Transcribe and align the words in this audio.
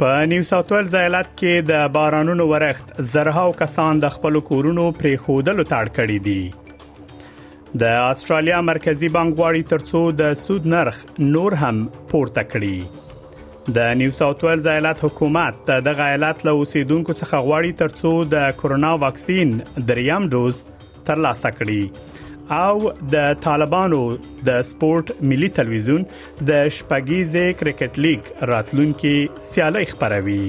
په 0.00 0.26
نیو 0.30 0.42
ساوث 0.48 0.70
ویلز 0.72 0.92
ایالت 0.96 1.30
کې 1.38 1.62
د 1.68 1.88
بارانونو 1.94 2.44
ورښت 2.50 2.90
زرهاو 3.12 3.54
کسان 3.60 4.02
د 4.04 4.10
خپل 4.16 4.36
کورونو 4.50 4.84
پرې 4.98 5.22
خودلو 5.22 5.64
تاړ 5.70 5.88
کړی 5.96 6.18
دي 6.26 7.80
د 7.84 7.96
استرالیا 8.10 8.60
مرکزی 8.66 9.08
بانک 9.16 9.36
غواړي 9.40 9.72
ترڅو 9.72 10.02
د 10.20 10.36
سود 10.42 10.68
نرخ 10.74 11.00
نور 11.38 11.56
هم 11.62 11.82
پورته 12.12 12.44
کړي 12.52 13.74
د 13.78 13.90
نیو 14.02 14.14
ساوث 14.20 14.44
ویلز 14.48 14.68
ایالت 14.74 15.04
حکومت 15.08 15.74
د 15.88 15.98
غایلات 16.02 16.46
له 16.50 16.60
اوسیدونکو 16.62 17.16
څخه 17.16 17.42
غواړي 17.48 17.82
ترڅو 17.82 18.14
د 18.36 18.56
کورونا 18.62 18.94
واکسین 19.06 19.58
دریم 19.90 20.30
ډوز 20.36 20.64
ترلاسه 21.10 21.54
کړي 21.58 21.82
او 22.56 22.76
د 23.14 23.16
طالبانو 23.46 24.00
د 24.48 24.62
سپورت 24.70 25.10
ملي 25.30 25.48
ټلویزیون 25.56 26.04
د 26.50 26.70
شپږیزه 26.76 27.58
کرکټ 27.62 27.98
لیګ 28.04 28.28
راتلونکي 28.52 29.16
سیالي 29.48 29.84
خبروي 29.90 30.40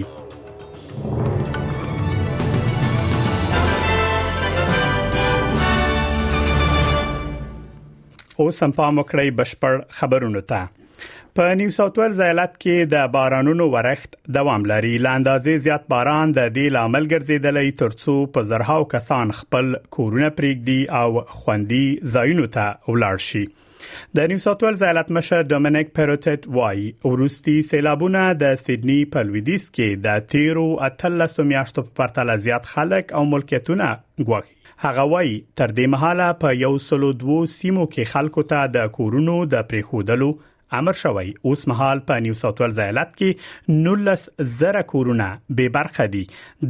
اوس 8.43 8.61
هم 8.63 8.71
پام 8.79 9.01
وکړئ 9.01 9.29
بشپړ 9.41 9.83
خبرونه 9.97 10.43
ته 10.53 10.61
په 11.35 11.53
نیو 11.59 11.69
ساوث 11.75 11.97
ویلز 11.99 12.19
ایالت 12.25 12.55
کې 12.63 12.89
د 12.93 13.07
بارانونو 13.15 13.67
ورښت 13.75 14.15
دوام 14.37 14.65
لري 14.71 14.93
لاندازې 15.05 15.63
زیات 15.67 15.87
باران 15.93 16.33
د 16.37 16.51
دې 16.57 16.73
لامل 16.77 17.07
ګرځیدلې 17.13 17.79
ترڅو 17.83 18.15
په 18.37 18.49
زرهاو 18.51 18.87
کسان 18.93 19.33
خپل 19.39 19.71
کورونه 19.99 20.31
پرېږدي 20.41 20.81
او 21.01 21.39
خوندي 21.39 21.85
ځایونو 22.17 22.47
ته 22.57 22.67
ولاړ 22.91 23.25
شي 23.29 23.43
د 24.19 24.29
نیو 24.33 24.41
ساوث 24.45 24.63
ویلز 24.65 24.83
ایالت 24.87 25.11
مشر 25.17 25.45
ډومینیک 25.53 25.93
پیروټټ 25.99 26.55
وای 26.59 26.85
ورستی 27.13 27.55
سیلابونه 27.71 28.25
د 28.43 28.59
سیدنی 28.65 28.99
په 29.15 29.29
لویدیس 29.31 29.67
کې 29.71 30.05
د 30.07 30.27
تیرو 30.35 30.67
اتل 30.89 31.27
سمیاشتو 31.37 31.85
په 31.87 31.97
پرتله 32.01 32.37
زیات 32.47 32.71
خلک 32.75 33.13
او 33.21 33.25
ملکیتونه 33.35 33.89
ګواښي 33.95 34.57
هغه 34.81 35.09
وای 35.13 35.31
تر 35.59 35.71
دې 35.77 35.93
مهاله 35.95 36.35
په 36.43 36.59
یو 36.65 36.75
سلو 36.89 37.13
دوو 37.23 37.39
سیمو 37.55 37.87
کې 37.89 38.15
خلکو 38.15 38.45
ته 38.53 38.69
د 38.75 38.91
کورونو 38.99 39.39
د 39.55 39.65
پریخودلو 39.73 40.29
امر 40.71 40.91
شوی 40.97 41.33
اوس 41.41 41.67
مهال 41.67 41.99
په 42.09 42.19
نیو 42.25 42.33
ساوث 42.41 42.59
ویلز 42.61 42.79
ایالت 42.85 43.13
کې 43.19 43.77
19 43.87 44.49
زره 44.57 44.81
کورونه 44.91 45.27
به 45.59 45.69
برخه 45.77 46.05
دي 46.15 46.21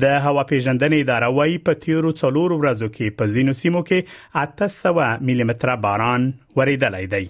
د 0.04 0.14
هوا 0.28 0.44
پیژندنې 0.52 1.06
اداره 1.06 1.32
وايي 1.40 1.58
په 1.70 1.80
تیرو 1.86 2.14
څلور 2.22 2.56
ورځو 2.58 2.94
کې 2.98 3.18
په 3.22 3.32
ځینو 3.34 3.58
سیمو 3.64 3.84
کې 3.90 4.44
800 4.44 5.26
ملي 5.32 5.48
متره 5.52 5.76
باران 5.88 6.30
ورېدلای 6.60 7.10
دی 7.16 7.24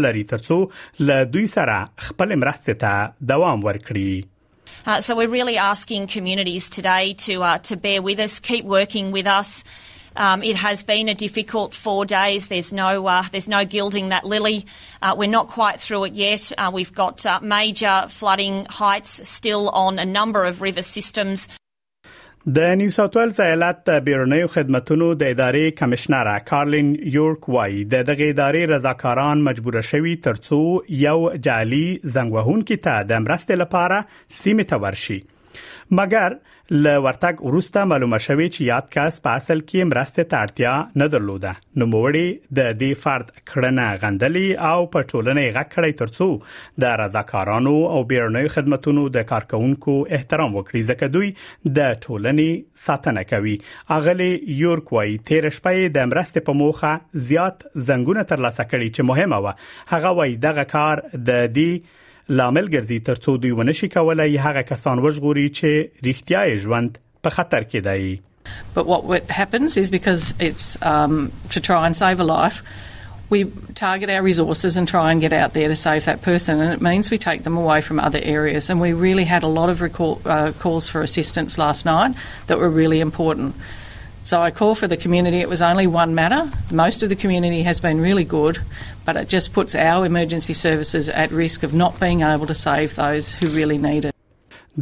لري 0.05 0.23
ل 1.09 1.27
دوی 1.35 1.45
سره 1.57 1.75
خپل 2.07 2.35
مرسته 2.45 2.79
ته 2.85 3.05
دوام 3.33 3.67
ورکړي 3.69 4.33
Uh, 4.91 4.93
so 5.05 5.13
we're 5.17 5.31
really 5.31 5.53
asking 5.63 6.05
communities 6.13 6.65
today 6.75 7.03
to 7.25 7.35
uh, 7.49 7.51
to 7.69 7.75
bear 7.83 8.01
with 8.07 8.21
us, 8.25 8.33
keep 8.47 8.65
working 8.73 9.07
with 9.17 9.29
us. 9.33 9.51
Um, 10.25 10.43
it 10.49 10.57
has 10.63 10.83
been 10.89 11.11
a 11.13 11.15
difficult 11.21 11.77
four 11.83 12.01
days. 12.13 12.47
There's 12.53 12.71
no 12.79 12.89
uh, 13.13 13.17
there's 13.35 13.47
no 13.53 13.61
gilding 13.75 14.09
that 14.15 14.27
lily. 14.33 14.57
Uh, 14.95 15.13
we're 15.21 15.31
not 15.35 15.53
quite 15.53 15.83
through 15.85 16.01
it 16.09 16.17
yet. 16.23 16.49
Uh, 16.65 16.69
we've 16.79 16.91
got 16.99 17.29
uh, 17.35 17.37
major 17.55 17.95
flooding 18.19 18.59
heights 18.81 19.15
still 19.35 19.71
on 19.85 20.03
a 20.05 20.07
number 20.19 20.43
of 20.51 20.65
river 20.69 20.85
systems. 20.91 21.47
د 22.55 22.75
نیو 22.79 22.89
ساوث 22.95 23.13
ویلز 23.15 23.39
ایالت 23.45 23.89
بیرونیو 24.03 24.47
خدماتو 24.53 24.97
د 25.21 25.31
ادارې 25.35 25.73
کمشنره 25.79 26.35
کارلین 26.51 26.91
یورک 27.17 27.49
وای 27.57 27.75
د 27.95 28.05
دغه 28.11 28.29
ادارې 28.35 28.69
رضاکاران 28.73 29.43
مجبور 29.51 29.79
شوي 29.91 30.13
ترڅو 30.27 30.61
یو 31.03 31.17
جعلی 31.49 31.83
زنګ 32.17 32.29
وهونکي 32.37 32.79
ته 32.87 33.03
د 33.13 33.25
مرستې 33.27 33.61
لپاره 33.63 34.29
سیمه 34.37 34.67
تورشي 34.71 35.19
مګر 35.95 36.33
ل 36.69 36.85
ورتګ 37.03 37.41
ورسته 37.49 37.83
معلومه 37.89 38.17
شوې 38.23 38.47
چې 38.53 38.63
یادکاس 38.69 39.19
په 39.25 39.41
اصل 39.41 39.59
کې 39.67 39.89
مرسته 39.91 40.23
ته 40.31 40.39
اړتیا 40.47 40.71
نه 41.01 41.05
درلوده 41.13 41.51
نو 41.81 41.87
موړي 41.91 42.23
د 42.59 42.65
دې 42.81 42.97
فرد 43.03 43.27
کړنه 43.51 43.85
غندلې 44.01 44.49
او 44.71 44.87
په 44.95 45.05
ټولنې 45.05 45.53
غکړې 45.57 46.01
ترڅو 46.01 46.81
د 46.83 46.97
رضاکارانو 47.01 47.75
او 47.91 48.01
بیرنوي 48.09 48.51
خدماتو 48.55 49.03
د 49.19 49.25
کارکونکو 49.31 49.95
احترام 50.17 50.57
وکړي 50.57 50.89
ځکه 50.89 51.13
دوی 51.13 51.29
د 51.79 51.95
ټولنې 52.07 52.83
ساتنه 52.87 53.23
کوي 53.31 53.55
اغلی 53.99 54.29
یورک 54.63 54.91
وای 54.97 55.13
13 55.29 55.53
شپې 55.59 55.93
د 55.99 56.09
مرستې 56.13 56.47
په 56.51 56.59
موخه 56.63 57.23
زیات 57.31 57.63
زنګونه 57.91 58.27
ترلاسه 58.33 58.67
کړي 58.73 58.99
چې 58.99 59.07
مهمه 59.11 59.39
و 59.45 59.95
هغه 59.95 60.15
وای 60.21 60.37
دغه 60.47 60.67
کار 60.77 61.03
د 61.31 61.39
دې 61.59 62.03
لامل 62.29 62.67
ګرځي 62.73 62.99
ترڅو 63.07 63.37
دوی 63.43 63.51
ونشي 63.57 63.87
کولای 63.91 64.37
هغه 64.45 64.61
کسان 64.69 64.99
وژغوري 65.03 65.45
چې 65.59 66.57
ژوند 66.63 66.97
په 67.27 67.37
خطر 67.37 67.61
کې 67.69 67.87
دی 67.87 68.21
But 68.75 68.87
what 69.11 69.31
happens 69.37 69.73
is 69.81 69.89
because 69.93 70.27
it's 70.49 70.67
um, 70.89 71.15
to 71.55 71.61
try 71.67 71.79
and 71.87 71.97
save 72.01 72.21
a 72.25 72.27
life, 72.27 72.59
we 73.33 73.39
target 73.79 74.13
our 74.17 74.21
resources 74.27 74.77
and 74.81 74.91
try 74.91 75.01
and 75.15 75.23
get 75.25 75.33
out 75.39 75.55
there 75.57 75.71
to 75.71 75.77
save 75.83 76.05
that 76.11 76.21
person, 76.27 76.61
and 76.65 76.75
it 76.79 76.83
means 76.87 77.09
we 77.15 77.19
take 77.25 77.43
them 77.47 77.57
away 77.63 77.79
from 77.87 77.99
other 78.11 78.21
areas. 78.35 78.69
And 78.75 78.85
we 78.85 78.93
really 79.01 79.25
had 79.31 79.47
a 79.47 79.49
lot 79.57 79.73
of 79.73 79.83
recall, 79.87 80.15
uh, 80.37 80.37
calls 80.63 80.87
for 80.93 81.01
assistance 81.09 81.59
last 81.65 81.89
night 81.91 82.23
that 82.53 82.63
were 82.63 82.71
really 82.77 83.01
important. 83.09 83.67
So 84.27 84.41
I 84.43 84.51
call 84.51 84.75
for 84.75 84.89
the 84.89 84.97
community. 84.97 85.37
It 85.39 85.47
was 85.47 85.61
only 85.61 85.87
one 85.87 86.13
matter. 86.13 86.51
Most 86.69 87.01
of 87.01 87.07
the 87.07 87.15
community 87.15 87.61
has 87.63 87.79
been 87.79 88.01
really 88.01 88.25
good, 88.25 88.57
but 89.05 89.15
it 89.15 89.29
just 89.29 89.53
puts 89.53 89.73
our 89.73 90.05
emergency 90.05 90.53
services 90.53 91.07
at 91.07 91.31
risk 91.31 91.63
of 91.63 91.73
not 91.73 91.97
being 92.01 92.23
able 92.23 92.45
to 92.47 92.53
save 92.53 92.93
those 92.97 93.33
who 93.35 93.47
really 93.47 93.77
need 93.77 94.03
it. 94.03 94.13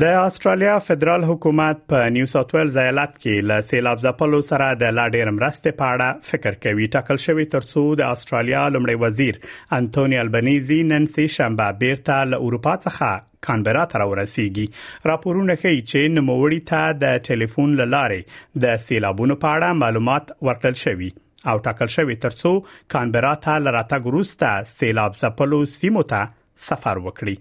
د 0.02 0.04
استرالیا 0.22 0.72
فدرال 0.86 1.24
حکومت 1.28 1.78
په 1.92 2.08
نیو 2.16 2.26
ساوث 2.32 2.50
ویلز 2.56 2.78
ایالت 2.82 3.14
کې 3.20 3.46
له 3.52 3.66
سیلاب 3.68 4.02
ځپلو 4.10 4.40
سره 4.48 4.68
د 4.82 4.92
لا 4.98 5.06
ډیر 5.14 5.30
مرستې 5.36 5.78
په 5.82 5.92
اړه 5.92 6.26
فکر 6.32 6.58
کوي 6.66 6.88
ټاکل 6.96 7.22
شوی 7.28 7.46
ترڅو 7.54 7.84
د 8.02 8.10
استرالیا 8.18 8.64
لمړي 8.78 9.02
وزیر 9.06 9.40
انټونی 9.40 10.22
البنيزي 10.26 10.80
نن 10.92 11.08
سه 11.16 11.30
شنبه 11.38 11.70
بیرته 11.86 12.20
له 12.34 12.42
اروپا 12.50 12.74
څخه 12.88 13.24
کانبرا 13.50 13.86
ته 13.94 14.04
راورسیږي 14.06 15.10
راپورونه 15.14 15.58
ښیي 15.66 15.82
چې 15.82 16.18
نوموړی 16.20 16.70
ته 16.76 17.00
د 17.08 17.24
ټلیفون 17.30 17.80
لارې 17.88 18.62
د 18.66 18.80
سیلابونو 18.92 19.42
په 19.46 19.56
اړه 19.58 19.84
معلومات 19.86 20.36
ورکړل 20.50 20.82
شوی 20.86 21.12
او 21.54 21.58
ټاکل 21.70 21.96
شوی 22.00 22.20
ترڅو 22.30 22.54
کانبرا 22.98 23.34
ته 23.48 23.66
لراته 23.70 24.04
ګروسته 24.10 24.72
سیلاب 24.80 25.22
ځپلو 25.26 25.68
سیمو 25.82 26.12
ته 26.16 26.26
سفر 26.64 27.00
وکړي 27.06 27.34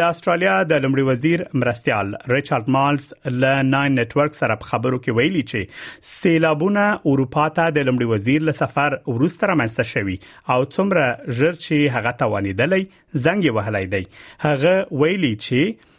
د 0.00 0.12
استرالیا 0.14 0.54
د 0.72 0.82
لمړي 0.84 1.04
وزیر 1.08 1.42
مرستيال 1.62 2.12
ریچارډ 2.34 2.72
مالز 2.76 3.08
له 3.28 3.66
9 3.72 3.82
نتورک 4.00 4.38
سره 4.40 4.56
په 4.62 4.70
خبرو 4.72 5.00
کې 5.02 5.18
ویلي 5.18 5.44
چې 5.52 6.08
سیلابونه 6.12 6.86
اروپا 7.12 7.46
ته 7.58 7.74
د 7.78 7.88
لمړي 7.90 8.10
وزیر 8.14 8.46
له 8.50 8.56
سفر 8.62 8.98
وروسته 9.16 9.50
رامنځته 9.52 9.90
شوي 9.92 10.16
او 10.54 10.58
څومره 10.76 11.34
ژر 11.40 11.60
چې 11.60 11.94
هغه 11.98 12.14
توانیدلې 12.24 13.22
زنګ 13.28 13.56
وهلای 13.58 13.92
دی 13.96 14.02
هغه 14.46 15.04
ویلي 15.04 15.34
چې 15.36 15.92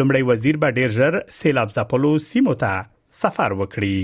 لمړي 0.00 0.28
وزیر 0.34 0.60
به 0.66 0.76
ډیر 0.82 0.94
ژر 1.00 1.20
سیلاب 1.40 1.76
ځپلو 1.78 2.14
سیمو 2.32 2.58
ته 2.66 2.84
سفر 3.24 3.58
وکړي 3.60 3.96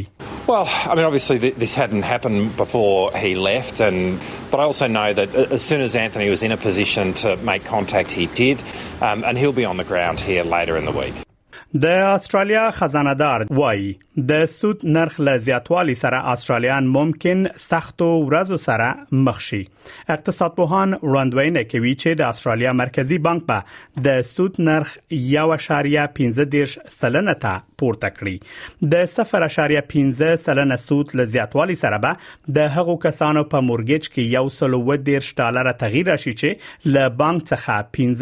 Well, 0.47 0.69
I 0.69 0.95
mean, 0.95 1.05
obviously 1.05 1.41
th- 1.41 1.57
this 1.57 1.75
hadn't 1.75 2.03
happened 2.03 2.57
before 2.57 3.11
he 3.19 3.35
left, 3.35 3.81
and 3.81 4.21
but 4.53 4.61
I 4.61 4.63
also 4.63 4.87
know 4.87 5.13
that 5.13 5.35
as 5.35 5.61
soon 5.61 5.81
as 5.81 5.97
Anthony 5.97 6.31
was 6.31 6.45
in 6.45 6.53
a 6.53 6.57
position 6.57 7.15
to 7.15 7.37
make 7.39 7.65
contact, 7.65 8.13
he 8.13 8.27
did, 8.27 8.63
um, 9.01 9.25
and 9.25 9.37
he'll 9.37 9.53
be 9.53 9.65
on 9.65 9.77
the 9.77 9.83
ground 9.85 10.21
here 10.21 10.45
later 10.45 10.77
in 10.77 10.85
the 10.85 10.93
week. 10.93 11.15
د 11.81 11.85
استرالیا 11.85 12.71
خزانه 12.79 13.15
دار 13.21 13.45
وایي 13.59 13.95
د 14.29 14.45
سود 14.51 14.81
نرخ 14.97 15.19
له 15.21 15.39
زیاتوالي 15.47 15.95
سره 16.03 16.29
استرالیان 16.33 16.87
ممکن 16.97 17.45
سختو 17.65 18.07
ورځو 18.11 18.57
سره 18.65 19.19
مخ 19.29 19.41
شي 19.47 19.61
اقتصاد 20.15 20.55
پوهان 20.61 20.95
وړاندوینه 21.03 21.65
کوي 21.75 21.93
چې 21.95 22.21
د 22.21 22.29
استرالیا 22.37 22.73
مرکزی 22.83 23.19
بانک 23.29 23.47
به 23.51 24.05
د 24.09 24.21
سود 24.31 24.61
نرخ 24.71 24.95
1.15 25.31 26.77
سلنه 26.99 27.35
ته 27.47 27.63
پورته 27.83 28.11
کړي 28.21 28.85
د 28.95 29.05
0.15 29.17 30.37
سلنه 30.47 30.81
سود 30.87 31.15
له 31.21 31.31
زیاتوالي 31.37 31.79
سره 31.85 31.99
به 32.07 32.55
د 32.61 32.71
هغو 32.79 32.99
کسانو 33.09 33.45
په 33.57 33.67
مورګیج 33.71 34.09
کې 34.15 35.19
130 35.19 35.35
ډالر 35.43 35.73
تغیر 35.85 36.13
راشي 36.15 36.35
چې 36.41 36.93
له 36.97 37.13
بانک 37.25 37.51
څخه 37.53 37.77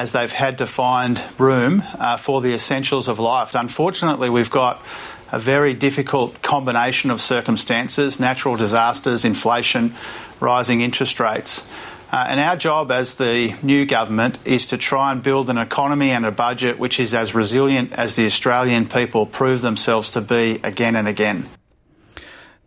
as 0.02 0.14
they've 0.14 0.36
had 0.38 0.56
to 0.62 0.68
find 0.76 1.20
room 1.46 1.76
uh, 2.06 2.16
for 2.28 2.36
the 2.46 2.54
essentials 2.60 3.10
of 3.14 3.20
life. 3.26 3.52
Unfortunately, 3.64 4.30
we've 4.38 4.52
got 4.56 4.88
a 5.32 5.38
very 5.38 5.74
difficult 5.74 6.40
combination 6.42 7.10
of 7.10 7.20
circumstances 7.20 8.20
natural 8.20 8.56
disasters, 8.56 9.24
inflation, 9.24 9.94
rising 10.40 10.80
interest 10.80 11.20
rates. 11.20 11.64
Uh, 12.12 12.24
and 12.28 12.40
our 12.40 12.56
job 12.56 12.90
as 12.90 13.14
the 13.16 13.54
new 13.62 13.84
government 13.84 14.38
is 14.44 14.64
to 14.66 14.78
try 14.78 15.12
and 15.12 15.22
build 15.22 15.50
an 15.50 15.58
economy 15.58 16.10
and 16.10 16.24
a 16.24 16.30
budget 16.30 16.78
which 16.78 16.98
is 17.00 17.12
as 17.14 17.34
resilient 17.34 17.92
as 17.92 18.16
the 18.16 18.24
Australian 18.24 18.86
people 18.86 19.26
prove 19.26 19.60
themselves 19.60 20.10
to 20.10 20.20
be 20.20 20.58
again 20.72 20.96
and 20.96 21.08
again. 21.14 21.44